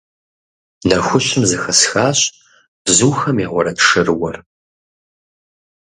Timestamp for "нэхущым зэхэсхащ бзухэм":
0.87-3.37